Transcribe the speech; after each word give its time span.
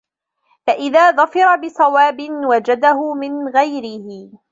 فَإِنْ 0.67 0.91
ظَفِرَ 1.17 1.55
بِصَوَابٍ 1.55 2.17
وَجَدَهُ 2.31 3.13
مِنْ 3.13 3.47
غَيْرِهِ 3.47 4.31